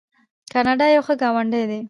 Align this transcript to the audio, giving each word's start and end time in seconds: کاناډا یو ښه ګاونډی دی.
کاناډا 0.51 0.85
یو 0.91 1.03
ښه 1.07 1.13
ګاونډی 1.21 1.63
دی. 1.69 1.79